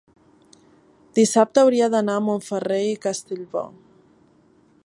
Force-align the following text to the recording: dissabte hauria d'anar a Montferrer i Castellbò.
dissabte 1.19 1.61
hauria 1.63 1.91
d'anar 1.97 2.17
a 2.21 2.25
Montferrer 2.31 2.83
i 2.95 2.99
Castellbò. 3.07 3.67